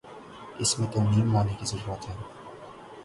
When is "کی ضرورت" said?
1.59-2.09